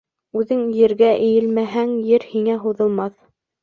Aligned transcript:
Үҙең 0.39 0.63
ергә 0.77 1.11
эйелмәһәң, 1.27 1.95
ер 2.11 2.29
һиңә 2.35 2.61
һуҙылмаҫ. 2.67 3.19